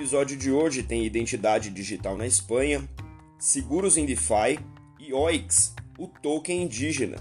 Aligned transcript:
episódio 0.00 0.34
de 0.34 0.50
hoje 0.50 0.82
tem 0.82 1.04
identidade 1.04 1.68
digital 1.68 2.16
na 2.16 2.26
Espanha, 2.26 2.88
seguros 3.38 3.98
em 3.98 4.06
DeFi 4.06 4.58
e 4.98 5.12
OIX, 5.12 5.74
o 5.98 6.08
token 6.08 6.62
indígena. 6.62 7.18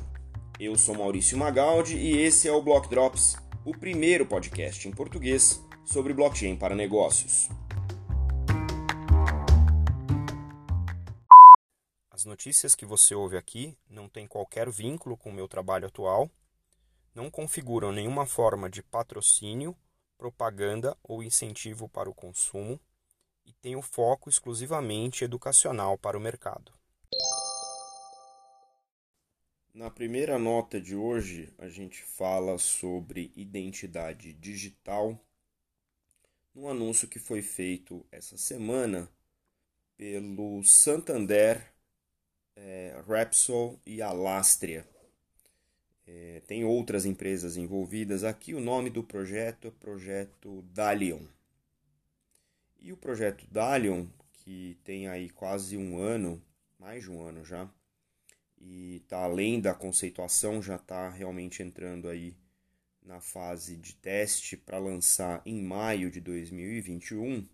Eu 0.58 0.78
sou 0.78 0.96
Maurício 0.96 1.38
Magaldi 1.38 1.98
e 1.98 2.18
esse 2.22 2.48
é 2.48 2.54
o 2.54 2.62
Block 2.62 2.90
Drops, 2.90 3.36
o 3.66 3.78
primeiro 3.78 4.26
podcast 4.26 4.88
em 4.88 4.92
português 4.92 5.62
sobre 5.84 6.14
blockchain 6.14 6.56
para 6.56 6.74
negócios. 6.74 7.50
As 12.10 12.24
notícias 12.24 12.76
que 12.76 12.86
você 12.86 13.14
ouve 13.14 13.36
aqui 13.36 13.78
não 13.90 14.08
têm 14.08 14.26
qualquer 14.26 14.70
vínculo 14.70 15.18
com 15.18 15.32
o 15.32 15.34
meu 15.34 15.50
trabalho 15.50 15.88
atual, 15.88 16.32
não 17.14 17.30
configuram 17.30 17.92
nenhuma 17.92 18.26
forma 18.26 18.70
de 18.70 18.82
patrocínio, 18.82 19.76
propaganda 20.20 20.98
ou 21.02 21.24
incentivo 21.24 21.88
para 21.88 22.10
o 22.10 22.14
consumo 22.14 22.78
e 23.46 23.54
têm 23.54 23.78
o 23.78 23.82
foco 23.82 24.30
exclusivamente 24.30 25.24
educacional 25.24 25.98
para 25.98 26.18
o 26.18 26.22
mercado. 26.22 26.74
Na 29.74 29.90
primeira 29.90 30.38
nota 30.38 30.82
de 30.82 30.94
hoje, 30.94 31.54
a 31.58 31.70
gente 31.70 32.04
fala 32.04 32.58
sobre 32.58 33.32
identidade 33.34 34.34
digital, 34.34 35.18
num 36.54 36.68
anúncio 36.68 37.08
que 37.08 37.18
foi 37.18 37.42
feito 37.42 38.06
essa 38.12 38.38
semana 38.38 39.10
pelo 39.96 40.62
Santander 40.66 41.74
é, 42.58 43.02
Repsol 43.08 43.80
e 43.86 44.02
Alastria. 44.02 44.86
É, 46.12 46.42
tem 46.48 46.66
outras 46.66 47.06
empresas 47.06 47.56
envolvidas 47.56 48.24
aqui. 48.24 48.56
O 48.56 48.60
nome 48.60 48.90
do 48.90 49.04
projeto 49.04 49.68
é 49.68 49.72
Projeto 49.72 50.64
Dalion. 50.74 51.22
E 52.80 52.92
o 52.92 52.98
projeto 52.98 53.46
Dalion, 53.52 54.08
que 54.34 54.80
tem 54.84 55.08
aí 55.08 55.30
quase 55.30 55.78
um 55.78 56.00
ano, 56.00 56.42
mais 56.80 57.04
de 57.04 57.12
um 57.12 57.22
ano 57.22 57.46
já, 57.46 57.70
e 58.58 58.96
está 58.96 59.24
além 59.24 59.62
da 59.62 59.76
conceituação, 59.76 60.64
já 60.64 60.78
está 60.78 61.10
realmente 61.10 61.62
entrando 61.62 62.10
aí 62.10 62.36
na 63.04 63.22
fase 63.22 63.78
de 63.78 63.94
teste 63.94 64.58
para 64.58 64.80
lançar 64.80 65.44
em 65.46 65.62
maio 65.62 66.10
de 66.10 66.20
2021 66.20 67.48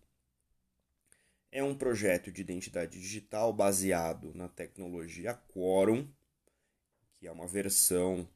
é 1.51 1.63
um 1.63 1.73
projeto 1.73 2.31
de 2.33 2.41
identidade 2.41 2.99
digital 2.99 3.53
baseado 3.53 4.33
na 4.33 4.49
tecnologia 4.49 5.33
Quorum, 5.33 6.05
que 7.13 7.27
é 7.27 7.31
uma 7.31 7.47
versão 7.47 8.27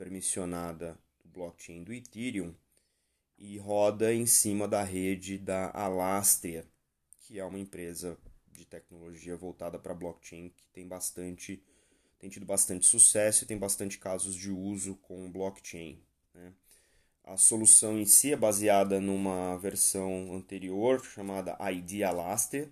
permissionada 0.00 0.98
do 1.22 1.28
blockchain 1.28 1.84
do 1.84 1.92
Ethereum 1.92 2.54
e 3.36 3.58
roda 3.58 4.14
em 4.14 4.24
cima 4.24 4.66
da 4.66 4.82
rede 4.82 5.36
da 5.36 5.70
Alastria, 5.74 6.66
que 7.18 7.38
é 7.38 7.44
uma 7.44 7.58
empresa 7.58 8.16
de 8.50 8.64
tecnologia 8.64 9.36
voltada 9.36 9.78
para 9.78 9.92
blockchain 9.92 10.48
que 10.48 10.66
tem 10.68 10.88
bastante 10.88 11.62
tem 12.18 12.30
tido 12.30 12.46
bastante 12.46 12.86
sucesso 12.86 13.44
e 13.44 13.46
tem 13.46 13.58
bastante 13.58 13.98
casos 13.98 14.34
de 14.34 14.50
uso 14.50 14.94
com 14.96 15.30
blockchain. 15.30 16.02
Né? 16.34 16.54
A 17.22 17.36
solução 17.36 17.98
em 17.98 18.06
si 18.06 18.32
é 18.32 18.36
baseada 18.36 19.00
numa 19.00 19.58
versão 19.58 20.34
anterior 20.34 21.04
chamada 21.04 21.58
ID 21.70 22.02
Alaster, 22.02 22.70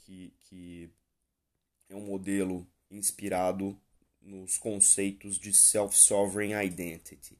que, 0.00 0.32
que 0.40 0.90
é 1.90 1.94
um 1.94 2.06
modelo 2.06 2.66
inspirado 2.90 3.78
nos 4.28 4.58
conceitos 4.58 5.38
de 5.38 5.52
Self-Sovereign 5.52 6.54
Identity, 6.64 7.38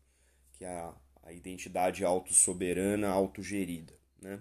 que 0.53 0.65
é 0.65 0.69
a, 0.69 0.95
identidade 1.31 2.05
autossoberana, 2.05 3.09
autogerida. 3.09 3.93
Né? 4.21 4.41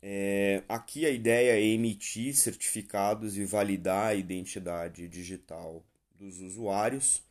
É, 0.00 0.62
aqui 0.68 1.04
a 1.04 1.10
ideia 1.10 1.58
é 1.58 1.62
emitir 1.62 2.36
certificados 2.36 3.36
e 3.36 3.44
validar 3.44 4.06
a 4.06 4.14
identidade 4.14 5.08
digital 5.08 5.84
dos 6.14 6.38
usuários 6.38 7.22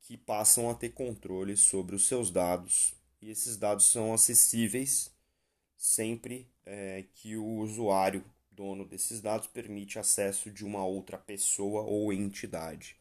que 0.00 0.16
passam 0.16 0.70
a 0.70 0.74
ter 0.74 0.90
controle 0.90 1.56
sobre 1.56 1.96
os 1.96 2.06
seus 2.06 2.30
dados 2.30 2.94
e 3.20 3.30
esses 3.30 3.56
dados 3.56 3.86
são 3.86 4.14
acessíveis 4.14 5.12
sempre 5.76 6.48
é, 6.64 7.04
que 7.14 7.36
o 7.36 7.44
usuário 7.44 8.24
dono 8.50 8.84
desses 8.84 9.20
dados 9.20 9.46
permite 9.48 9.98
acesso 9.98 10.50
de 10.50 10.64
uma 10.64 10.84
outra 10.84 11.18
pessoa 11.18 11.82
ou 11.82 12.12
entidade. 12.12 12.97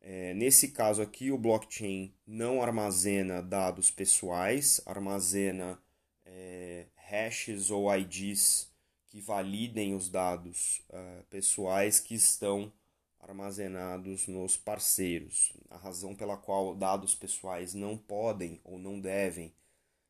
É, 0.00 0.32
nesse 0.34 0.68
caso 0.68 1.02
aqui, 1.02 1.30
o 1.30 1.38
blockchain 1.38 2.14
não 2.26 2.62
armazena 2.62 3.42
dados 3.42 3.90
pessoais, 3.90 4.80
armazena 4.86 5.78
é, 6.24 6.86
hashes 6.94 7.70
ou 7.70 7.94
IDs 7.94 8.70
que 9.08 9.20
validem 9.20 9.94
os 9.94 10.08
dados 10.08 10.82
uh, 10.90 11.24
pessoais 11.30 11.98
que 11.98 12.14
estão 12.14 12.72
armazenados 13.18 14.26
nos 14.28 14.56
parceiros. 14.56 15.52
A 15.70 15.76
razão 15.76 16.14
pela 16.14 16.36
qual 16.36 16.74
dados 16.74 17.14
pessoais 17.14 17.74
não 17.74 17.96
podem 17.96 18.60
ou 18.64 18.78
não 18.78 19.00
devem 19.00 19.52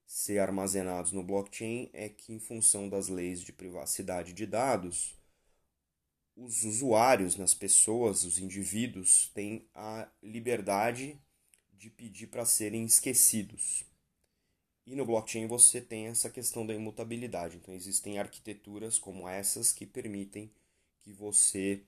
ser 0.04 0.38
armazenados 0.38 1.12
no 1.12 1.22
blockchain 1.22 1.90
é 1.92 2.08
que, 2.08 2.32
em 2.32 2.38
função 2.38 2.88
das 2.88 3.08
leis 3.08 3.40
de 3.40 3.52
privacidade 3.52 4.32
de 4.32 4.46
dados, 4.46 5.17
os 6.40 6.62
usuários, 6.62 7.34
nas 7.34 7.52
pessoas, 7.52 8.22
os 8.22 8.38
indivíduos, 8.38 9.28
têm 9.34 9.66
a 9.74 10.06
liberdade 10.22 11.18
de 11.76 11.90
pedir 11.90 12.28
para 12.28 12.44
serem 12.44 12.84
esquecidos. 12.84 13.84
E 14.86 14.94
no 14.94 15.04
blockchain 15.04 15.48
você 15.48 15.80
tem 15.80 16.06
essa 16.06 16.30
questão 16.30 16.64
da 16.64 16.72
imutabilidade. 16.72 17.56
Então 17.56 17.74
existem 17.74 18.18
arquiteturas 18.18 18.98
como 18.98 19.28
essas 19.28 19.72
que 19.72 19.84
permitem 19.84 20.50
que 21.02 21.12
você 21.12 21.82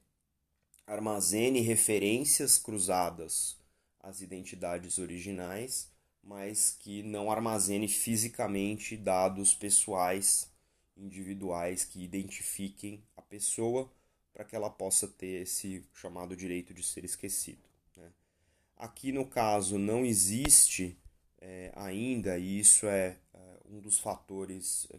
armazene 0.85 1.61
referências 1.61 2.59
cruzadas 2.59 3.57
às 4.01 4.21
identidades 4.21 4.99
originais, 4.99 5.89
mas 6.23 6.77
que 6.81 7.05
não 7.05 7.31
armazene 7.31 7.87
fisicamente 7.87 8.97
dados 8.97 9.55
pessoais, 9.55 10.51
individuais 10.97 11.85
que 11.85 12.03
identifiquem 12.03 13.03
a 13.17 13.23
pessoa 13.23 13.89
para 14.33 14.45
que 14.45 14.55
ela 14.55 14.71
possa 14.71 15.09
ter 15.09 15.43
esse 15.43 15.85
chamado 15.95 16.37
direito 16.37 16.73
de 16.73 16.83
ser 16.83 17.05
esquecido. 17.05 17.63
Né? 17.97 18.11
Aqui 18.77 19.13
no 19.13 19.27
caso 19.27 19.79
não 19.79 20.05
existe 20.05 20.97
é, 21.41 21.73
ainda, 21.75 22.39
e 22.39 22.59
isso 22.59 22.87
é, 22.87 23.19
é 23.35 23.57
um 23.67 23.81
dos 23.81 23.99
fatores 23.99 24.87
é, 24.93 24.99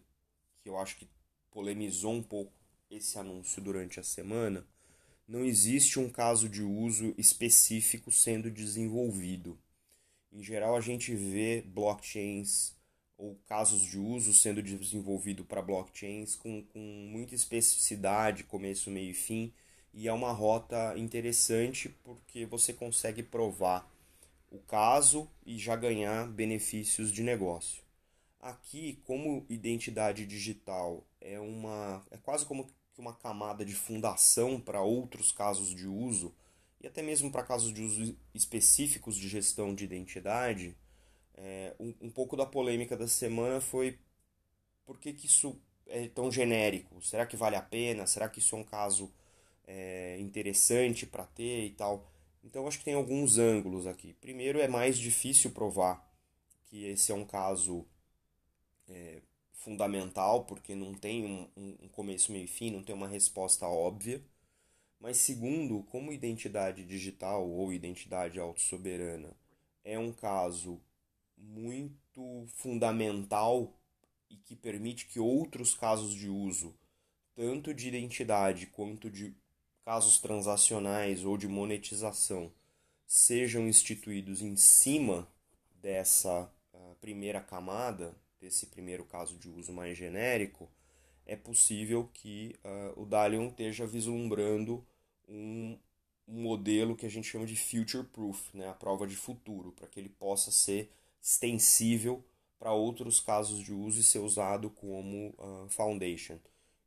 que 0.61 0.69
eu 0.69 0.77
acho 0.77 0.97
que 0.97 1.07
polemizou 1.49 2.13
um 2.13 2.23
pouco 2.23 2.51
esse 2.89 3.17
anúncio 3.17 3.61
durante 3.61 3.99
a 3.99 4.03
semana 4.03 4.65
não 5.31 5.45
existe 5.45 5.97
um 5.97 6.09
caso 6.09 6.49
de 6.49 6.61
uso 6.61 7.15
específico 7.17 8.11
sendo 8.11 8.51
desenvolvido. 8.51 9.57
Em 10.29 10.43
geral, 10.43 10.75
a 10.75 10.81
gente 10.81 11.15
vê 11.15 11.61
blockchains 11.65 12.73
ou 13.21 13.37
casos 13.45 13.83
de 13.83 13.99
uso 13.99 14.33
sendo 14.33 14.63
desenvolvido 14.63 15.45
para 15.45 15.61
blockchains 15.61 16.35
com, 16.35 16.63
com 16.63 16.79
muita 16.79 17.35
especificidade, 17.35 18.43
começo, 18.43 18.89
meio 18.89 19.11
e 19.11 19.13
fim, 19.13 19.53
e 19.93 20.07
é 20.07 20.13
uma 20.13 20.31
rota 20.31 20.97
interessante 20.97 21.89
porque 22.03 22.47
você 22.47 22.73
consegue 22.73 23.21
provar 23.21 23.87
o 24.49 24.57
caso 24.57 25.29
e 25.45 25.55
já 25.59 25.75
ganhar 25.75 26.27
benefícios 26.29 27.11
de 27.11 27.21
negócio. 27.21 27.83
Aqui, 28.39 28.99
como 29.05 29.45
identidade 29.47 30.25
digital 30.25 31.05
é 31.21 31.39
uma 31.39 32.03
é 32.09 32.17
quase 32.17 32.43
como 32.43 32.67
uma 32.97 33.13
camada 33.13 33.63
de 33.63 33.75
fundação 33.75 34.59
para 34.59 34.81
outros 34.81 35.31
casos 35.31 35.75
de 35.75 35.87
uso 35.87 36.33
e 36.81 36.87
até 36.87 37.03
mesmo 37.03 37.31
para 37.31 37.43
casos 37.43 37.71
de 37.71 37.83
uso 37.83 38.17
específicos 38.33 39.15
de 39.15 39.29
gestão 39.29 39.75
de 39.75 39.83
identidade, 39.83 40.75
é, 41.43 41.73
um, 41.79 41.93
um, 42.01 42.09
pouco 42.11 42.37
da 42.37 42.45
polêmica 42.45 42.95
da 42.95 43.07
semana 43.07 43.59
foi 43.59 43.97
por 44.85 44.99
que, 44.99 45.11
que 45.11 45.25
isso 45.25 45.59
é 45.87 46.07
tão 46.07 46.31
genérico? 46.31 47.01
Será 47.01 47.25
que 47.25 47.35
vale 47.35 47.55
a 47.55 47.61
pena? 47.61 48.05
Será 48.05 48.29
que 48.29 48.37
isso 48.37 48.55
é 48.55 48.59
um 48.59 48.63
caso 48.63 49.11
é, 49.65 50.17
interessante 50.19 51.05
para 51.07 51.25
ter 51.25 51.65
e 51.65 51.71
tal? 51.71 52.07
Então 52.43 52.67
acho 52.67 52.77
que 52.77 52.85
tem 52.85 52.93
alguns 52.93 53.39
ângulos 53.39 53.87
aqui. 53.87 54.13
Primeiro 54.21 54.59
é 54.59 54.67
mais 54.67 54.99
difícil 54.99 55.49
provar 55.49 56.07
que 56.65 56.85
esse 56.85 57.11
é 57.11 57.15
um 57.15 57.25
caso 57.25 57.87
é, 58.87 59.21
fundamental, 59.53 60.45
porque 60.45 60.75
não 60.75 60.93
tem 60.93 61.25
um, 61.25 61.49
um 61.57 61.87
começo, 61.89 62.31
meio 62.31 62.45
e 62.45 62.47
fim, 62.47 62.69
não 62.69 62.83
tem 62.83 62.93
uma 62.93 63.07
resposta 63.07 63.67
óbvia. 63.67 64.21
Mas 64.99 65.17
segundo, 65.17 65.81
como 65.85 66.13
identidade 66.13 66.85
digital 66.85 67.49
ou 67.49 67.73
identidade 67.73 68.39
autossoberana 68.39 69.35
é 69.83 69.97
um 69.97 70.13
caso 70.13 70.79
muito 71.41 72.45
fundamental 72.55 73.73
e 74.29 74.35
que 74.37 74.55
permite 74.55 75.07
que 75.07 75.19
outros 75.19 75.73
casos 75.73 76.13
de 76.13 76.29
uso, 76.29 76.73
tanto 77.35 77.73
de 77.73 77.87
identidade 77.87 78.67
quanto 78.67 79.09
de 79.09 79.35
casos 79.83 80.19
transacionais 80.19 81.25
ou 81.25 81.37
de 81.37 81.47
monetização, 81.47 82.51
sejam 83.05 83.67
instituídos 83.67 84.41
em 84.41 84.55
cima 84.55 85.27
dessa 85.81 86.49
uh, 86.73 86.95
primeira 87.01 87.41
camada, 87.41 88.15
desse 88.39 88.67
primeiro 88.67 89.03
caso 89.03 89.37
de 89.37 89.49
uso 89.49 89.73
mais 89.73 89.97
genérico, 89.97 90.69
é 91.25 91.35
possível 91.35 92.09
que 92.13 92.55
uh, 92.63 93.01
o 93.01 93.05
Dalion 93.05 93.47
esteja 93.47 93.85
vislumbrando 93.85 94.85
um, 95.27 95.77
um, 96.27 96.41
modelo 96.41 96.95
que 96.95 97.05
a 97.05 97.09
gente 97.09 97.27
chama 97.27 97.45
de 97.45 97.55
future 97.55 98.03
proof, 98.05 98.53
né, 98.53 98.67
a 98.67 98.73
prova 98.73 99.05
de 99.05 99.15
futuro, 99.15 99.71
para 99.71 99.87
que 99.87 99.99
ele 99.99 100.09
possa 100.09 100.51
ser 100.51 100.91
extensível 101.21 102.23
para 102.57 102.73
outros 102.73 103.19
casos 103.19 103.59
de 103.59 103.73
uso 103.73 103.99
e 103.99 104.03
ser 104.03 104.19
usado 104.19 104.69
como 104.69 105.29
uh, 105.37 105.69
foundation. 105.69 106.37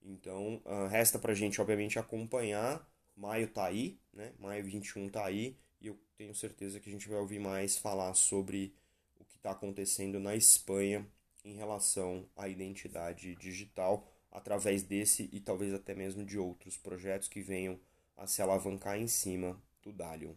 Então, 0.02 0.60
uh, 0.64 0.86
resta 0.88 1.18
para 1.18 1.32
a 1.32 1.34
gente, 1.34 1.60
obviamente, 1.60 1.98
acompanhar. 1.98 2.86
Maio 3.16 3.46
está 3.46 3.66
aí, 3.66 3.98
né? 4.12 4.32
Maio 4.38 4.64
21 4.64 5.06
está 5.06 5.24
aí, 5.24 5.56
e 5.80 5.86
eu 5.86 5.98
tenho 6.16 6.34
certeza 6.34 6.80
que 6.80 6.88
a 6.88 6.92
gente 6.92 7.08
vai 7.08 7.18
ouvir 7.18 7.38
mais 7.38 7.78
falar 7.78 8.12
sobre 8.14 8.74
o 9.18 9.24
que 9.24 9.36
está 9.36 9.52
acontecendo 9.52 10.18
na 10.18 10.34
Espanha 10.34 11.06
em 11.44 11.54
relação 11.54 12.28
à 12.36 12.48
identidade 12.48 13.34
digital 13.36 14.08
através 14.30 14.82
desse 14.82 15.28
e 15.32 15.40
talvez 15.40 15.72
até 15.72 15.94
mesmo 15.94 16.24
de 16.24 16.38
outros 16.38 16.76
projetos 16.76 17.28
que 17.28 17.40
venham 17.40 17.78
a 18.16 18.26
se 18.26 18.42
alavancar 18.42 18.98
em 18.98 19.06
cima 19.06 19.60
do 19.82 19.92
Dalion. 19.92 20.34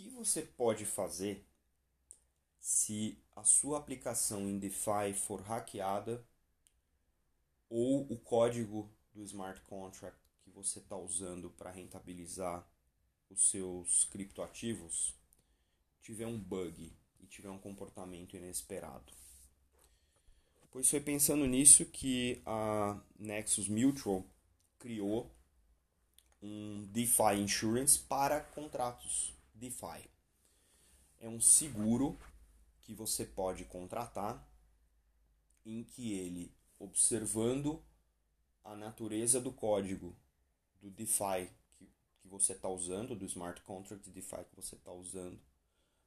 Que 0.00 0.08
você 0.08 0.40
pode 0.40 0.86
fazer 0.86 1.46
se 2.58 3.22
a 3.36 3.44
sua 3.44 3.78
aplicação 3.78 4.48
em 4.48 4.58
DeFi 4.58 5.12
for 5.14 5.42
hackeada 5.42 6.24
ou 7.68 8.10
o 8.10 8.18
código 8.18 8.90
do 9.12 9.22
smart 9.22 9.60
contract 9.62 10.18
que 10.42 10.50
você 10.50 10.78
está 10.78 10.96
usando 10.96 11.50
para 11.50 11.70
rentabilizar 11.70 12.66
os 13.28 13.50
seus 13.50 14.04
criptoativos 14.06 15.14
tiver 16.00 16.26
um 16.26 16.38
bug 16.38 16.92
e 17.20 17.26
tiver 17.26 17.50
um 17.50 17.58
comportamento 17.58 18.34
inesperado. 18.34 19.12
Pois 20.70 20.88
foi 20.88 21.00
pensando 21.00 21.46
nisso 21.46 21.84
que 21.84 22.40
a 22.46 22.98
Nexus 23.18 23.68
Mutual 23.68 24.24
criou 24.78 25.30
um 26.40 26.86
DeFi 26.86 27.34
Insurance 27.42 27.98
para 27.98 28.40
contratos 28.40 29.38
DeFi. 29.60 30.08
É 31.20 31.28
um 31.28 31.40
seguro 31.40 32.18
que 32.80 32.94
você 32.94 33.24
pode 33.24 33.64
contratar 33.66 34.48
em 35.64 35.84
que 35.84 36.12
ele, 36.14 36.52
observando 36.78 37.84
a 38.64 38.74
natureza 38.74 39.40
do 39.40 39.52
código 39.52 40.16
do 40.80 40.90
DeFi 40.90 41.50
que, 41.74 41.86
que 42.20 42.28
você 42.28 42.54
está 42.54 42.68
usando, 42.68 43.14
do 43.14 43.26
smart 43.26 43.60
contract 43.62 44.08
DeFi 44.10 44.44
que 44.44 44.56
você 44.56 44.76
está 44.76 44.92
usando, 44.92 45.38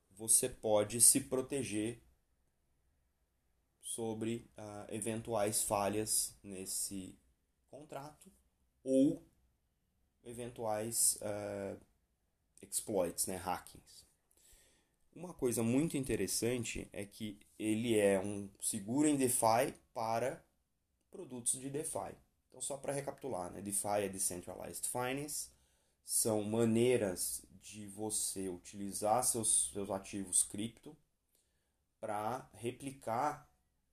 você 0.10 0.50
pode 0.50 1.00
se 1.00 1.22
proteger 1.22 2.02
sobre 3.82 4.50
uh, 4.58 4.92
eventuais 4.92 5.64
falhas 5.64 6.36
nesse 6.42 7.16
contrato 7.70 8.32
ou 8.84 9.24
eventuais 10.24 11.20
uh, 11.22 11.80
exploits, 12.64 13.28
né, 13.28 13.36
hackings. 13.36 14.06
Uma 15.16 15.34
coisa 15.34 15.62
muito 15.62 15.96
interessante 15.96 16.90
é 16.92 17.06
que 17.06 17.40
ele 17.60 17.98
é 18.00 18.20
um 18.20 18.50
seguro 18.60 19.08
em 19.08 19.16
DeFi 19.16 19.74
para 19.94 20.44
produtos 21.12 21.60
de 21.60 21.70
DeFi. 21.70 22.16
Então, 22.50 22.62
só 22.62 22.78
para 22.78 22.94
recapitular, 22.94 23.52
né? 23.52 23.62
DeFi 23.62 24.04
é 24.06 24.10
Decentralized 24.10 24.88
Finance, 24.88 25.50
são 26.04 26.44
maneiras 26.44 27.46
de 27.62 27.88
você 27.88 28.50
utilizar 28.50 29.24
seus, 29.24 29.72
seus 29.72 29.90
ativos 29.90 30.44
cripto 30.44 30.98
para 32.00 32.50
replicar 32.54 33.48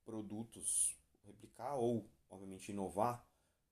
produtos, 0.05 0.97
replicar 1.25 1.77
ou, 1.77 2.11
obviamente, 2.29 2.73
inovar 2.73 3.25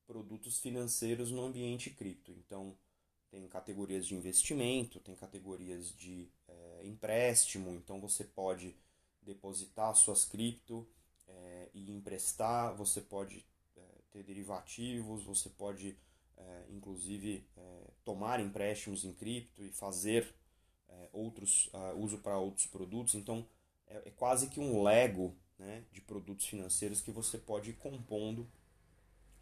produtos 0.07 0.61
financeiros 0.61 1.31
no 1.31 1.45
ambiente 1.45 1.91
cripto. 1.91 2.31
Então, 2.33 2.79
tem 3.31 3.47
categorias 3.49 4.07
de 4.07 4.15
investimento, 4.15 5.01
tem 5.01 5.15
categorias 5.15 5.95
de 5.97 6.29
é, 6.49 6.81
empréstimo, 6.85 7.75
então 7.75 8.01
você 8.01 8.25
pode 8.25 8.75
depositar 9.23 9.95
suas 9.95 10.25
cripto 10.25 10.89
é, 11.27 11.69
e 11.75 11.91
emprestar, 11.91 12.75
você 12.75 13.01
pode 13.01 13.45
é, 13.77 13.81
ter 14.11 14.23
derivativos, 14.23 15.25
você 15.25 15.49
pode 15.51 15.97
inclusive 16.71 17.45
tomar 18.05 18.39
empréstimos 18.39 19.05
em 19.05 19.13
cripto 19.13 19.65
e 19.65 19.73
fazer 19.73 20.33
outros 21.13 21.69
uh, 21.73 21.97
uso 21.99 22.19
para 22.19 22.39
outros 22.39 22.67
produtos. 22.67 23.15
Então 23.15 23.47
é, 23.87 24.09
é 24.09 24.11
quase 24.11 24.49
que 24.49 24.61
um 24.61 24.83
Lego 24.83 25.35
né, 25.59 25.85
de 25.93 26.01
produtos 26.01 26.47
financeiros 26.47 27.01
que 27.01 27.11
você 27.11 27.39
pode 27.39 27.71
ir 27.71 27.75
compondo 27.75 28.49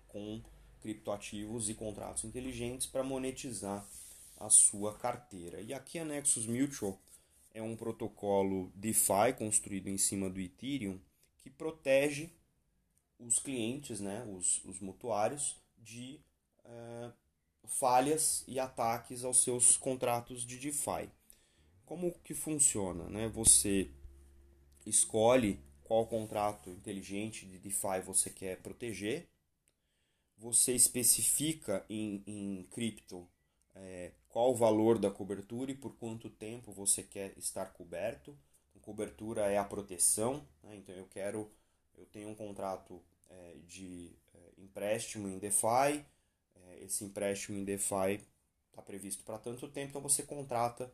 com 0.09 0.43
criptoativos 0.87 1.69
e 1.69 1.75
contratos 1.75 2.23
inteligentes 2.23 2.87
para 2.87 3.03
monetizar 3.03 3.85
a 4.39 4.49
sua 4.49 4.97
carteira. 4.97 5.61
E 5.61 5.75
aqui 5.75 5.99
a 5.99 6.05
Nexus 6.05 6.47
Mutual 6.47 6.97
é 7.53 7.61
um 7.61 7.75
protocolo 7.75 8.71
DeFi 8.73 9.33
construído 9.37 9.89
em 9.89 9.99
cima 9.99 10.31
do 10.31 10.39
Ethereum 10.41 11.01
que 11.39 11.51
protege 11.51 12.31
os 13.19 13.41
clientes, 13.41 13.99
né, 13.99 14.25
os, 14.33 14.65
os 14.65 14.79
mutuários, 14.79 15.57
de 15.79 16.21
uh, 16.65 17.13
falhas 17.65 18.45
e 18.47 18.61
ataques 18.61 19.25
aos 19.25 19.43
seus 19.43 19.77
contratos 19.77 20.47
de 20.47 20.57
DeFi. 20.57 21.11
Como 21.85 22.13
que 22.23 22.35
funciona? 22.35 23.09
Né? 23.09 23.29
Você 23.29 23.91
escolhe 24.85 25.59
qual 25.83 26.07
contrato 26.07 26.71
inteligente 26.71 27.45
de 27.45 27.59
DeFi 27.59 28.01
você 28.05 28.31
quer 28.31 28.59
proteger, 28.59 29.29
você 30.37 30.75
especifica 30.75 31.85
em, 31.89 32.23
em 32.27 32.63
cripto 32.71 33.27
é, 33.75 34.13
qual 34.29 34.51
o 34.51 34.55
valor 34.55 34.99
da 34.99 35.11
cobertura 35.11 35.71
e 35.71 35.75
por 35.75 35.95
quanto 35.97 36.29
tempo 36.29 36.73
você 36.73 37.03
quer 37.03 37.37
estar 37.39 37.67
coberto. 37.67 38.37
Então, 38.71 38.83
cobertura 38.83 39.47
é 39.47 39.59
a 39.59 39.65
proteção, 39.65 40.47
né? 40.63 40.77
então 40.77 40.95
eu 40.95 41.07
quero, 41.07 41.51
eu 41.97 42.07
tenho 42.07 42.29
um 42.29 42.35
contrato 42.35 43.03
é, 43.31 43.57
de 43.67 44.13
é, 44.35 44.63
empréstimo 44.63 45.29
em 45.29 45.39
DeFi, 45.39 46.05
é, 46.55 46.85
esse 46.85 47.05
empréstimo 47.05 47.59
em 47.59 47.65
DeFi 47.65 48.21
está 48.71 48.83
previsto 48.83 49.25
para 49.25 49.39
tanto 49.39 49.69
tempo, 49.69 49.91
então 49.91 50.03
você 50.03 50.23
contrata 50.23 50.93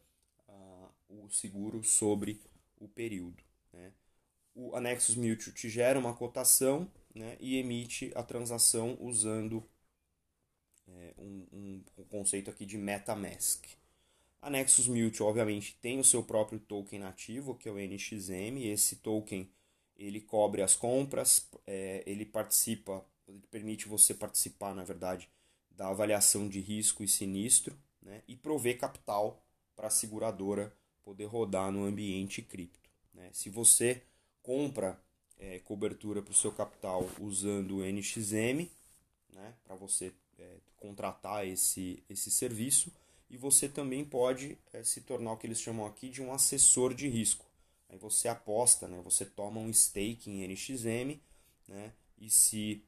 uh, 0.49 0.89
o 1.09 1.29
seguro 1.31 1.83
sobre 1.83 2.41
o 2.79 2.87
período. 2.87 3.43
Né? 3.73 3.93
o 4.55 4.77
Anexus 4.77 5.17
Mutual 5.17 5.55
te 5.55 5.69
gera 5.69 5.99
uma 5.99 6.15
cotação 6.15 6.91
né, 7.15 7.37
e 7.41 7.57
emite 7.57 8.13
a 8.15 8.23
transação 8.23 8.97
usando 9.01 9.67
é, 10.87 11.15
um, 11.19 11.47
um, 11.53 11.85
um, 11.99 12.05
conceito 12.05 12.51
aqui 12.51 12.65
de 12.65 12.77
MetaMask. 12.77 13.65
A 14.41 14.51
Nexus 14.51 14.89
Mutual, 14.89 15.31
obviamente, 15.31 15.79
tem 15.81 16.01
o 16.01 16.05
seu 16.05 16.23
próprio 16.23 16.59
token 16.59 16.99
nativo, 16.99 17.55
que 17.55 17.69
é 17.69 17.73
o 17.73 17.79
NXM. 17.79 18.59
Esse 18.65 18.97
token 18.97 19.49
ele 19.97 20.21
cobre 20.21 20.63
as 20.63 20.75
compras, 20.75 21.49
é, 21.67 22.03
ele 22.07 22.25
participa, 22.25 23.05
ele 23.29 23.43
permite 23.51 23.87
você 23.87 24.13
participar, 24.13 24.75
na 24.75 24.83
verdade, 24.83 25.29
da 25.71 25.89
avaliação 25.89 26.49
de 26.49 26.61
risco 26.61 27.05
e 27.05 27.09
sinistro 27.09 27.79
né, 28.01 28.23
e 28.27 28.37
prover 28.37 28.79
capital 28.79 29.43
para 29.77 29.87
a 29.87 29.91
seguradora 29.91 30.75
poder 31.05 31.27
rodar 31.27 31.71
no 31.71 31.85
ambiente 31.85 32.43
cripto. 32.43 32.91
Né. 33.15 33.31
Se 33.33 33.49
você 33.49 34.03
compra 34.43 35.01
é, 35.43 35.59
cobertura 35.59 36.23
para 36.23 36.31
o 36.31 36.35
seu 36.35 36.53
capital 36.53 37.09
usando 37.21 37.79
o 37.79 37.85
NXM, 37.85 38.71
né, 39.33 39.55
para 39.65 39.75
você 39.75 40.13
é, 40.39 40.57
contratar 40.77 41.47
esse, 41.47 42.03
esse 42.09 42.31
serviço, 42.31 42.93
e 43.29 43.37
você 43.37 43.69
também 43.69 44.05
pode 44.05 44.57
é, 44.73 44.85
se 44.85 45.01
tornar 45.01 45.33
o 45.33 45.37
que 45.37 45.47
eles 45.47 45.61
chamam 45.61 45.85
aqui 45.87 46.09
de 46.09 46.23
um 46.23 46.33
assessor 46.33 46.95
de 46.95 47.09
risco. 47.09 47.45
Aí 47.89 47.99
você 47.99 48.29
aposta, 48.29 48.87
né, 48.87 49.01
você 49.03 49.25
toma 49.25 49.61
um 49.61 49.73
stake 49.73 50.31
em 50.31 50.47
NXM, 50.47 51.21
né, 51.67 51.93
e 52.19 52.31
se 52.31 52.85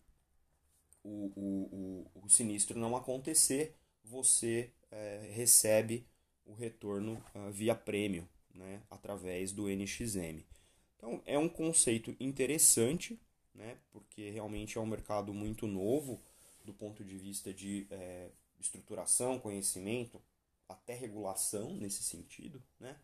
o, 1.03 1.33
o, 1.35 2.07
o, 2.15 2.25
o 2.25 2.29
sinistro 2.31 2.79
não 2.79 2.97
acontecer, 2.97 3.75
você 4.05 4.71
é, 4.93 5.29
recebe 5.33 6.07
o 6.47 6.55
retorno 6.55 7.23
uh, 7.35 7.51
via 7.51 7.75
prêmio, 7.75 8.29
né, 8.55 8.83
através 8.91 9.51
do 9.51 9.67
NXM. 9.69 10.45
Então 11.05 11.21
é 11.27 11.39
um 11.39 11.51
conceito 11.51 12.17
interessante, 12.19 13.21
né, 13.55 13.77
porque 13.93 14.31
realmente 14.31 14.79
é 14.79 14.81
um 14.81 14.87
mercado 14.87 15.35
muito 15.35 15.67
novo 15.67 16.19
do 16.65 16.73
ponto 16.73 17.05
de 17.05 17.19
vista 17.19 17.53
de 17.53 17.87
é, 17.91 18.31
estruturação, 18.59 19.39
conhecimento, 19.39 20.19
até 20.67 20.95
regulação 20.95 21.75
nesse 21.75 22.03
sentido, 22.03 22.63
né? 22.81 22.97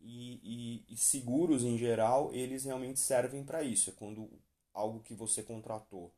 E, 0.00 0.84
e, 0.88 0.94
e 0.94 0.96
seguros 0.96 1.64
em 1.64 1.76
geral 1.76 2.32
eles 2.32 2.64
realmente 2.64 3.00
servem 3.00 3.42
para 3.42 3.64
isso. 3.64 3.90
É 3.90 3.92
quando 3.94 4.30
algo 4.72 5.00
que 5.00 5.12
você 5.12 5.42
contratou 5.42 6.14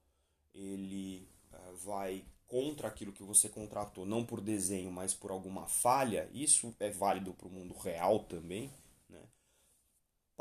ele 0.55 1.27
uh, 1.51 1.77
vai 1.79 2.27
contra 2.47 2.89
aquilo 2.89 3.11
que 3.11 3.23
você 3.23 3.49
contratou, 3.49 4.05
não 4.05 4.23
por 4.23 4.43
desenho, 4.43 4.93
mas 4.93 5.15
por 5.15 5.31
alguma 5.31 5.67
falha, 5.67 6.29
isso 6.35 6.77
é 6.79 6.91
válido 6.91 7.33
para 7.33 7.49
o 7.49 7.51
mundo 7.51 7.73
real 7.73 8.21
também 8.25 8.71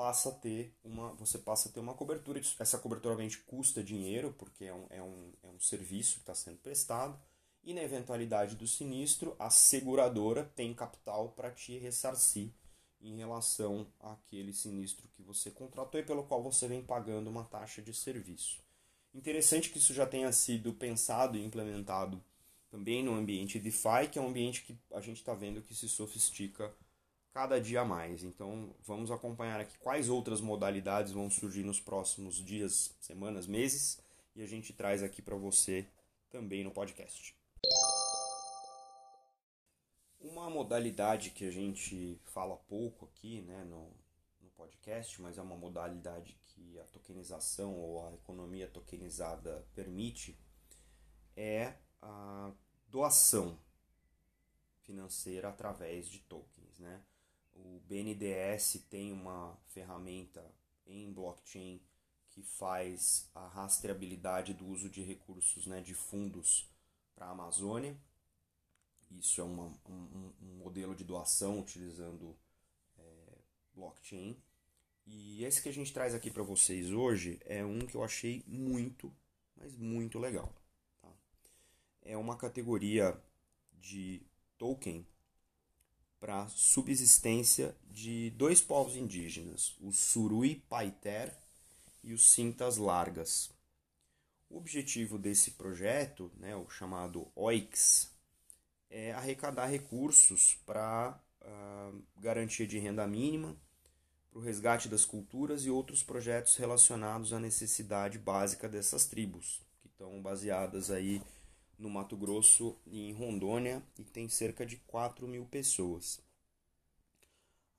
passa 0.01 0.29
a 0.29 0.31
ter 0.31 0.73
uma, 0.83 1.13
você 1.13 1.37
passa 1.37 1.69
a 1.69 1.71
ter 1.71 1.79
uma 1.79 1.93
cobertura. 1.93 2.41
Essa 2.57 2.79
cobertura 2.79 3.13
obviamente 3.13 3.37
custa 3.37 3.83
dinheiro, 3.83 4.33
porque 4.35 4.65
é 4.65 4.73
um, 4.73 4.87
é 4.89 5.03
um, 5.03 5.31
é 5.43 5.47
um 5.47 5.59
serviço 5.59 6.15
que 6.15 6.21
está 6.21 6.33
sendo 6.33 6.57
prestado. 6.57 7.21
E 7.63 7.71
na 7.71 7.83
eventualidade 7.83 8.55
do 8.55 8.65
sinistro, 8.65 9.35
a 9.37 9.51
seguradora 9.51 10.51
tem 10.55 10.73
capital 10.73 11.29
para 11.29 11.51
te 11.51 11.77
ressarcir 11.77 12.49
em 12.99 13.17
relação 13.17 13.85
àquele 13.99 14.51
sinistro 14.53 15.07
que 15.09 15.21
você 15.21 15.51
contratou 15.51 16.01
e 16.01 16.03
pelo 16.03 16.23
qual 16.23 16.41
você 16.41 16.67
vem 16.67 16.81
pagando 16.81 17.29
uma 17.29 17.43
taxa 17.43 17.79
de 17.79 17.93
serviço. 17.93 18.59
Interessante 19.13 19.69
que 19.69 19.77
isso 19.77 19.93
já 19.93 20.07
tenha 20.07 20.31
sido 20.31 20.73
pensado 20.73 21.37
e 21.37 21.45
implementado 21.45 22.19
também 22.71 23.03
no 23.03 23.13
ambiente 23.13 23.59
DeFi, 23.59 24.09
que 24.11 24.17
é 24.17 24.21
um 24.21 24.29
ambiente 24.29 24.63
que 24.63 24.75
a 24.93 24.99
gente 24.99 25.17
está 25.17 25.35
vendo 25.35 25.61
que 25.61 25.75
se 25.75 25.87
sofistica 25.87 26.73
cada 27.33 27.59
dia 27.59 27.83
mais. 27.83 28.23
Então, 28.23 28.75
vamos 28.83 29.11
acompanhar 29.11 29.59
aqui 29.59 29.77
quais 29.79 30.09
outras 30.09 30.41
modalidades 30.41 31.13
vão 31.13 31.29
surgir 31.29 31.63
nos 31.63 31.79
próximos 31.79 32.35
dias, 32.35 32.95
semanas, 32.99 33.47
meses, 33.47 33.99
e 34.35 34.41
a 34.41 34.47
gente 34.47 34.73
traz 34.73 35.03
aqui 35.03 35.21
para 35.21 35.35
você 35.35 35.87
também 36.29 36.63
no 36.63 36.71
podcast. 36.71 37.35
Uma 40.19 40.49
modalidade 40.49 41.31
que 41.31 41.45
a 41.45 41.51
gente 41.51 42.19
fala 42.25 42.55
pouco 42.55 43.05
aqui 43.05 43.41
né, 43.41 43.63
no, 43.63 43.91
no 44.41 44.49
podcast, 44.55 45.21
mas 45.21 45.37
é 45.37 45.41
uma 45.41 45.57
modalidade 45.57 46.37
que 46.41 46.79
a 46.79 46.83
tokenização 46.85 47.73
ou 47.79 48.05
a 48.05 48.13
economia 48.13 48.67
tokenizada 48.67 49.65
permite, 49.73 50.37
é 51.35 51.75
a 52.01 52.51
doação 52.87 53.57
financeira 54.83 55.49
através 55.49 56.07
de 56.07 56.19
tokens. 56.19 56.77
Né? 56.77 57.01
O 57.53 57.79
BNDES 57.87 58.85
tem 58.89 59.11
uma 59.11 59.57
ferramenta 59.67 60.43
em 60.85 61.11
blockchain 61.11 61.81
que 62.29 62.41
faz 62.41 63.29
a 63.35 63.47
rastreabilidade 63.47 64.53
do 64.53 64.65
uso 64.67 64.89
de 64.89 65.01
recursos 65.01 65.67
né, 65.67 65.81
de 65.81 65.93
fundos 65.93 66.69
para 67.13 67.27
a 67.27 67.31
Amazônia. 67.31 67.97
Isso 69.11 69.41
é 69.41 69.43
uma, 69.43 69.65
um, 69.87 70.33
um, 70.41 70.57
modelo 70.63 70.95
de 70.95 71.03
doação 71.03 71.59
utilizando 71.59 72.37
é, 72.97 73.37
blockchain. 73.73 74.41
E 75.05 75.43
esse 75.43 75.61
que 75.61 75.67
a 75.67 75.73
gente 75.73 75.91
traz 75.91 76.15
aqui 76.15 76.31
para 76.31 76.43
vocês 76.43 76.91
hoje 76.91 77.39
é 77.45 77.65
um 77.65 77.79
que 77.79 77.95
eu 77.95 78.03
achei 78.03 78.43
muito, 78.47 79.13
mas 79.57 79.75
muito 79.75 80.17
legal. 80.17 80.55
Tá? 81.01 81.13
É 82.03 82.15
uma 82.15 82.37
categoria 82.37 83.21
de 83.73 84.25
token 84.57 85.05
para 86.21 86.47
subsistência 86.49 87.75
de 87.89 88.29
dois 88.37 88.61
povos 88.61 88.95
indígenas, 88.95 89.75
os 89.81 89.97
Surui 89.97 90.63
Paiter 90.69 91.35
e 92.03 92.13
os 92.13 92.31
Cintas 92.31 92.77
Largas. 92.77 93.49
O 94.47 94.57
objetivo 94.57 95.17
desse 95.17 95.51
projeto, 95.51 96.31
né, 96.37 96.55
o 96.55 96.69
chamado 96.69 97.27
OIX, 97.35 98.11
é 98.87 99.13
arrecadar 99.13 99.65
recursos 99.65 100.59
para 100.63 101.19
uh, 101.41 102.03
garantia 102.17 102.67
de 102.67 102.77
renda 102.77 103.07
mínima, 103.07 103.57
para 104.29 104.39
o 104.39 104.43
resgate 104.43 104.87
das 104.87 105.05
culturas 105.05 105.65
e 105.65 105.71
outros 105.71 106.03
projetos 106.03 106.55
relacionados 106.55 107.33
à 107.33 107.39
necessidade 107.39 108.19
básica 108.19 108.69
dessas 108.69 109.05
tribos, 109.05 109.59
que 109.81 109.87
estão 109.87 110.21
baseadas 110.21 110.91
aí 110.91 111.19
no 111.81 111.89
Mato 111.89 112.15
Grosso 112.15 112.77
e 112.85 113.09
em 113.09 113.11
Rondônia 113.11 113.83
e 113.97 114.03
tem 114.03 114.29
cerca 114.29 114.65
de 114.65 114.77
4 114.77 115.27
mil 115.27 115.45
pessoas. 115.45 116.21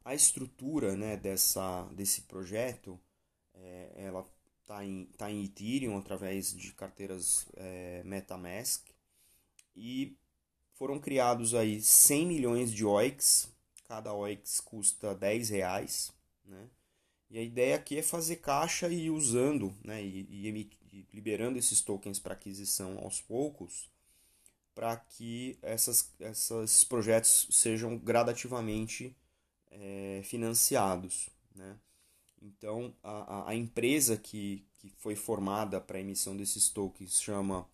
A 0.04 0.14
estrutura 0.14 0.97
né, 0.97 1.16
dessa, 1.16 1.85
desse 1.92 2.23
projeto 2.23 2.99
é, 3.54 3.92
ela 3.94 4.28
está 4.61 4.85
em, 4.85 5.04
tá 5.16 5.30
em 5.30 5.44
Ethereum 5.44 5.97
através 5.97 6.52
de 6.52 6.73
carteiras 6.73 7.47
é, 7.54 8.02
MetaMask 8.04 8.85
e 9.76 10.16
foram 10.75 10.99
criados 10.99 11.54
aí 11.54 11.80
100 11.80 12.26
milhões 12.26 12.73
de 12.73 12.85
OICs, 12.85 13.49
cada 13.87 14.12
OICs 14.12 14.61
custa 14.61 15.14
10 15.14 15.50
reais, 15.50 16.12
né? 16.44 16.68
E 17.30 17.38
a 17.38 17.42
ideia 17.42 17.76
aqui 17.76 17.97
é 17.97 18.02
fazer 18.02 18.37
caixa 18.37 18.88
e 18.88 19.06
ir 19.06 19.11
usando, 19.11 19.75
né, 19.82 20.04
e, 20.04 20.26
e 20.30 21.06
liberando 21.14 21.59
esses 21.59 21.80
tokens 21.80 22.18
para 22.18 22.35
aquisição 22.35 22.99
aos 22.99 23.23
poucos, 23.23 23.88
para 24.74 24.96
que 24.96 25.58
essas, 25.62 26.12
esses 26.18 26.84
projetos 26.84 27.48
sejam 27.50 27.98
gradativamente 27.98 29.16
é, 29.70 30.22
financiados. 30.24 31.28
Né? 31.54 31.76
Então, 32.40 32.94
a, 33.02 33.50
a 33.50 33.54
empresa 33.54 34.16
que, 34.16 34.64
que 34.78 34.88
foi 34.98 35.14
formada 35.14 35.80
para 35.80 35.98
a 35.98 36.00
emissão 36.00 36.36
desses 36.36 36.68
tokens 36.68 37.20
chama 37.20 37.68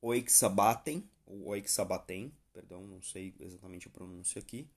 Oixabaten, 0.00 1.08
ou 1.26 1.48
Oixabaten, 1.48 2.32
perdão, 2.52 2.86
não 2.86 3.00
sei 3.02 3.34
exatamente 3.40 3.88
a 3.88 3.90
pronúncia 3.90 4.38
aqui. 4.38 4.68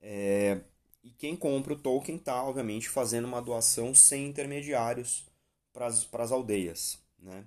É, 0.00 0.60
e 1.02 1.10
quem 1.10 1.36
compra 1.36 1.72
o 1.72 1.78
token 1.78 2.16
está, 2.16 2.42
obviamente, 2.42 2.88
fazendo 2.88 3.26
uma 3.26 3.40
doação 3.40 3.94
sem 3.94 4.26
intermediários 4.26 5.24
para 5.72 5.86
as 5.86 6.32
aldeias. 6.32 6.98
Né? 7.18 7.46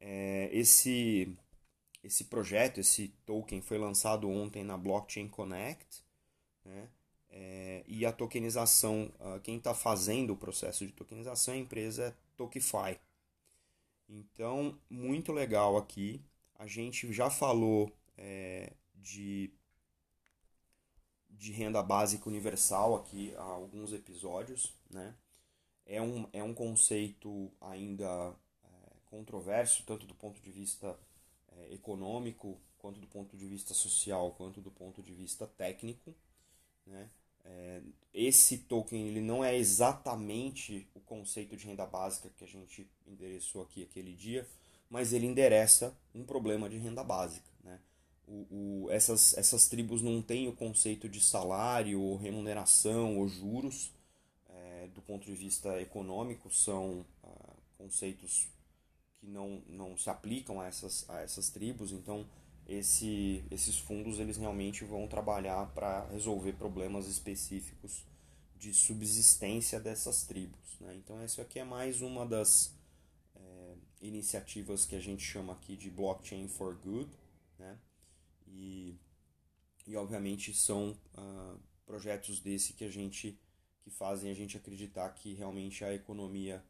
É, 0.00 0.48
esse, 0.52 1.36
esse 2.04 2.24
projeto, 2.24 2.78
esse 2.78 3.08
token, 3.24 3.62
foi 3.62 3.78
lançado 3.78 4.28
ontem 4.28 4.62
na 4.62 4.76
Blockchain 4.76 5.26
Connect. 5.26 6.04
Né? 6.64 6.88
É, 7.30 7.82
e 7.88 8.04
a 8.04 8.12
tokenização, 8.12 9.10
uh, 9.18 9.40
quem 9.40 9.56
está 9.56 9.74
fazendo 9.74 10.34
o 10.34 10.36
processo 10.36 10.86
de 10.86 10.92
tokenização 10.92 11.54
é 11.54 11.56
a 11.56 11.60
empresa 11.60 12.16
Tokify. 12.36 13.00
Então, 14.06 14.78
muito 14.88 15.32
legal 15.32 15.78
aqui. 15.78 16.22
A 16.56 16.66
gente 16.66 17.10
já 17.12 17.30
falou 17.30 17.90
é, 18.16 18.72
de 18.94 19.50
de 21.30 21.52
renda 21.52 21.82
básica 21.82 22.28
universal 22.28 22.94
aqui 22.94 23.34
há 23.36 23.42
alguns 23.42 23.92
episódios, 23.92 24.72
né? 24.88 25.14
É 25.84 26.00
um, 26.00 26.26
é 26.32 26.42
um 26.42 26.54
conceito 26.54 27.52
ainda 27.60 28.34
é, 28.62 28.68
controverso, 29.04 29.84
tanto 29.84 30.06
do 30.06 30.14
ponto 30.14 30.40
de 30.40 30.50
vista 30.50 30.96
é, 31.58 31.74
econômico, 31.74 32.58
quanto 32.78 33.00
do 33.00 33.06
ponto 33.06 33.36
de 33.36 33.46
vista 33.46 33.74
social, 33.74 34.32
quanto 34.32 34.60
do 34.60 34.70
ponto 34.70 35.02
de 35.02 35.12
vista 35.12 35.46
técnico, 35.46 36.14
né? 36.86 37.08
É, 37.46 37.82
esse 38.14 38.58
token 38.58 39.06
ele 39.06 39.20
não 39.20 39.44
é 39.44 39.54
exatamente 39.54 40.88
o 40.94 41.00
conceito 41.00 41.54
de 41.56 41.66
renda 41.66 41.84
básica 41.84 42.30
que 42.38 42.42
a 42.42 42.46
gente 42.46 42.88
endereçou 43.06 43.62
aqui 43.62 43.82
aquele 43.82 44.14
dia, 44.14 44.48
mas 44.88 45.12
ele 45.12 45.26
endereça 45.26 45.94
um 46.14 46.24
problema 46.24 46.70
de 46.70 46.78
renda 46.78 47.04
básica. 47.04 47.46
Né? 47.62 47.78
o, 48.26 48.84
o, 48.86 48.90
essas, 48.90 49.36
essas 49.36 49.68
tribos 49.68 50.02
não 50.02 50.22
têm 50.22 50.48
o 50.48 50.52
conceito 50.52 51.08
de 51.08 51.20
salário, 51.20 52.00
ou 52.00 52.16
remuneração 52.16 53.18
ou 53.18 53.28
juros. 53.28 53.92
É, 54.48 54.88
do 54.94 55.02
ponto 55.02 55.24
de 55.24 55.34
vista 55.34 55.80
econômico, 55.80 56.50
são 56.50 57.04
ah, 57.22 57.54
conceitos 57.76 58.48
que 59.24 59.30
não, 59.30 59.62
não 59.66 59.96
se 59.96 60.10
aplicam 60.10 60.60
a 60.60 60.66
essas, 60.66 61.08
a 61.08 61.20
essas 61.22 61.48
tribos. 61.48 61.92
Então, 61.92 62.28
esse, 62.68 63.42
esses 63.50 63.78
fundos 63.78 64.18
eles 64.18 64.36
realmente 64.36 64.84
vão 64.84 65.08
trabalhar 65.08 65.66
para 65.74 66.06
resolver 66.08 66.52
problemas 66.52 67.06
específicos 67.06 68.04
de 68.58 68.72
subsistência 68.72 69.80
dessas 69.80 70.24
tribos. 70.24 70.78
Né? 70.80 70.94
Então, 70.96 71.20
essa 71.20 71.42
aqui 71.42 71.58
é 71.58 71.64
mais 71.64 72.02
uma 72.02 72.26
das 72.26 72.74
é, 73.34 73.74
iniciativas 74.02 74.84
que 74.84 74.94
a 74.94 75.00
gente 75.00 75.22
chama 75.22 75.54
aqui 75.54 75.76
de 75.76 75.90
Blockchain 75.90 76.46
for 76.48 76.74
Good. 76.76 77.10
Né? 77.58 77.78
E, 78.46 78.94
e 79.86 79.96
obviamente 79.96 80.52
são 80.54 80.96
uh, 81.16 81.58
projetos 81.86 82.40
desse 82.40 82.74
que 82.74 82.84
a 82.84 82.90
gente 82.90 83.38
que 83.82 83.90
fazem 83.90 84.30
a 84.30 84.34
gente 84.34 84.56
acreditar 84.56 85.10
que 85.10 85.34
realmente 85.34 85.84
a 85.84 85.92
economia 85.92 86.64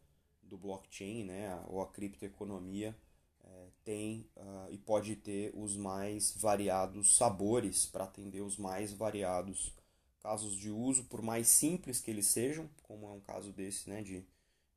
do 0.55 0.59
blockchain, 0.59 1.25
né, 1.25 1.61
ou 1.67 1.83
a 1.83 1.87
criptoeconomia 1.89 2.97
é, 3.43 3.69
tem 3.83 4.31
uh, 4.37 4.71
e 4.71 4.79
pode 4.79 5.17
ter 5.17 5.53
os 5.55 5.77
mais 5.77 6.33
variados 6.37 7.17
sabores 7.17 7.87
para 7.87 8.05
atender 8.05 8.41
os 8.41 8.57
mais 8.57 8.93
variados 8.93 9.75
casos 10.21 10.57
de 10.57 10.71
uso, 10.71 11.05
por 11.05 11.21
mais 11.21 11.49
simples 11.49 12.01
que 12.01 12.11
eles 12.11 12.27
sejam, 12.29 12.71
como 12.85 13.07
é 13.07 13.11
um 13.11 13.21
caso 13.21 13.53
desse, 13.53 13.91
né, 13.91 14.03
de, 14.03 14.25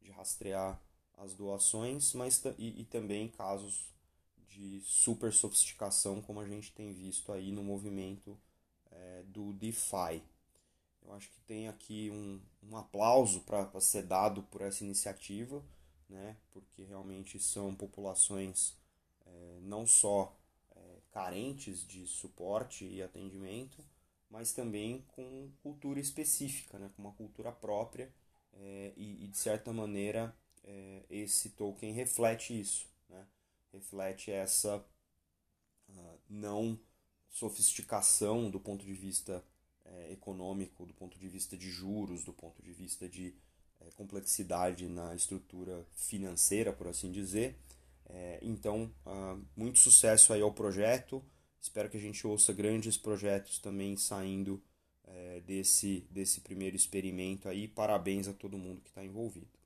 de 0.02 0.12
rastrear 0.12 0.82
as 1.16 1.34
doações, 1.34 2.14
mas 2.14 2.44
e, 2.58 2.82
e 2.82 2.86
também 2.86 3.30
casos 3.30 3.94
de 4.50 4.82
super 4.84 5.32
sofisticação 5.32 6.22
como 6.22 6.40
a 6.40 6.48
gente 6.48 6.72
tem 6.72 6.92
visto 6.92 7.32
aí 7.32 7.52
no 7.52 7.64
movimento 7.64 8.38
é, 8.92 9.24
do 9.28 9.54
DeFi. 9.54 10.24
Eu 11.08 11.14
acho 11.14 11.30
que 11.32 11.40
tem 11.42 11.70
aqui 11.70 12.10
um, 12.12 12.42
um 12.70 12.76
aplauso 12.76 13.40
para 13.42 13.80
ser 13.80 14.04
dado 14.04 14.44
por 14.44 14.62
essa 14.62 14.84
iniciativa, 14.84 15.64
né? 16.10 16.36
porque 16.52 16.84
realmente 16.84 17.40
são 17.40 17.74
populações 17.74 18.78
é, 19.26 19.60
não 19.62 19.88
só 19.88 20.36
é, 20.76 20.80
carentes 21.12 21.88
de 21.88 22.06
suporte 22.06 22.86
e 22.86 23.02
atendimento, 23.02 23.78
mas 24.30 24.52
também 24.52 25.06
com 25.16 25.50
cultura 25.64 26.00
específica, 26.00 26.78
né? 26.78 26.92
com 26.94 27.02
uma 27.02 27.14
cultura 27.14 27.54
própria, 27.54 28.12
é, 28.54 28.92
e, 28.98 29.24
e, 29.24 29.28
de 29.28 29.38
certa 29.38 29.72
maneira 29.72 30.36
é, 30.64 31.06
esse 31.10 31.52
token 31.52 31.94
reflete 31.94 32.60
isso, 32.60 32.86
né? 33.08 33.26
reflete 33.72 34.30
essa 34.30 34.84
uh, 35.90 36.20
não 36.28 36.78
sofisticação 37.30 38.50
do 38.50 38.60
ponto 38.60 38.84
de 38.84 38.94
vista 38.94 39.44
é, 39.88 40.12
econômico, 40.12 40.86
do 40.86 40.94
ponto 40.94 41.18
de 41.18 41.28
vista 41.28 41.58
de 41.58 41.70
juros, 41.70 42.24
do 42.24 42.34
ponto 42.34 42.62
de 42.62 42.72
vista 42.72 43.08
de 43.08 43.34
é, 43.80 43.90
complexidade 43.96 44.88
na 44.88 45.16
estrutura 45.16 45.86
financeira, 45.94 46.72
por 46.74 46.88
assim 46.88 47.12
dizer. 47.12 47.56
É, 48.10 48.40
então, 48.42 48.90
muito 49.56 49.80
sucesso 49.80 50.32
aí 50.32 50.42
ao 50.42 50.54
projeto. 50.54 51.24
Espero 51.60 51.90
que 51.90 51.98
a 51.98 52.00
gente 52.00 52.26
ouça 52.26 52.54
grandes 52.54 52.98
projetos 52.98 53.60
também 53.60 53.98
saindo 53.98 54.64
é, 55.04 55.42
desse, 55.42 56.08
desse 56.10 56.42
primeiro 56.42 56.76
experimento 56.76 57.50
aí. 57.50 57.68
Parabéns 57.68 58.28
a 58.28 58.34
todo 58.34 58.58
mundo 58.58 58.82
que 58.82 58.90
está 58.90 59.04
envolvido. 59.04 59.57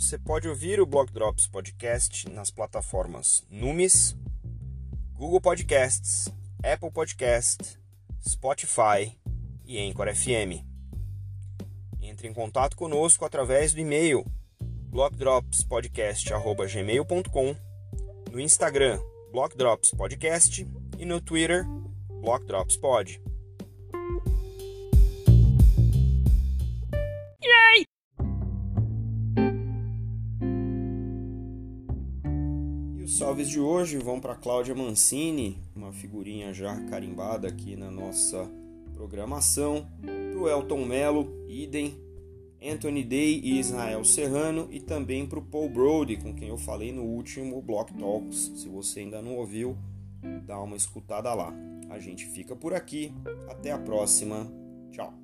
Você 0.00 0.16
pode 0.16 0.48
ouvir 0.48 0.80
o 0.80 0.86
Block 0.86 1.12
Drops 1.12 1.48
Podcast 1.48 2.30
nas 2.30 2.52
plataformas 2.52 3.44
Numis, 3.50 4.16
Google 5.14 5.40
Podcasts, 5.40 6.28
Apple 6.62 6.92
Podcast, 6.92 7.76
Spotify 8.24 9.18
e 9.66 9.76
Anchor 9.80 10.14
FM. 10.14 10.62
Entre 12.00 12.28
em 12.28 12.32
contato 12.32 12.76
conosco 12.76 13.24
através 13.24 13.74
do 13.74 13.80
e-mail 13.80 14.24
blockdropspodcast.gmail.com, 14.60 17.56
no 18.30 18.38
Instagram 18.38 19.00
blockdropspodcast 19.32 20.64
e 20.96 21.04
no 21.04 21.20
Twitter 21.20 21.66
blockdropspod. 22.20 23.20
Salves 33.08 33.48
de 33.48 33.58
hoje 33.58 33.96
vão 33.96 34.20
para 34.20 34.34
Cláudia 34.34 34.74
Mancini, 34.74 35.58
uma 35.74 35.92
figurinha 35.92 36.52
já 36.52 36.78
carimbada 36.82 37.48
aqui 37.48 37.74
na 37.74 37.90
nossa 37.90 38.48
programação, 38.92 39.86
para 40.02 40.38
o 40.38 40.46
Elton 40.46 40.84
Mello, 40.84 41.46
idem, 41.48 41.98
Anthony 42.62 43.02
Day 43.02 43.40
e 43.42 43.58
Israel 43.58 44.04
Serrano 44.04 44.68
e 44.70 44.78
também 44.78 45.26
para 45.26 45.38
o 45.38 45.42
Paul 45.42 45.70
Brody, 45.70 46.16
com 46.16 46.34
quem 46.34 46.48
eu 46.48 46.58
falei 46.58 46.92
no 46.92 47.02
último 47.02 47.62
Block 47.62 47.94
Talks. 47.94 48.52
Se 48.56 48.68
você 48.68 49.00
ainda 49.00 49.22
não 49.22 49.36
ouviu, 49.36 49.76
dá 50.44 50.60
uma 50.60 50.76
escutada 50.76 51.32
lá. 51.32 51.54
A 51.88 51.98
gente 51.98 52.26
fica 52.26 52.54
por 52.54 52.74
aqui. 52.74 53.12
Até 53.48 53.70
a 53.70 53.78
próxima. 53.78 54.46
Tchau. 54.90 55.14